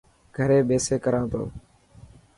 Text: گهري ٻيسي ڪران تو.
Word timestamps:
گهري 0.35 0.59
ٻيسي 0.67 0.95
ڪران 1.03 1.23
تو. 1.31 1.41